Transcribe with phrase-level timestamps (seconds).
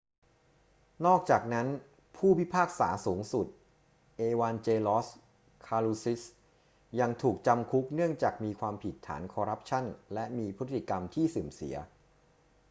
[1.05, 1.67] นอกจากนั้น
[2.17, 3.47] ผู้พิพากษาสูงสุด
[4.17, 5.07] เอวานเจลอส
[5.65, 6.21] คาลูซิส
[6.99, 11.75] ยังถูกจำคุกเนื่องจากมีความผิดฐานคอรัปชั่นและมีพฤติกรรมที่เสื่อมเสีย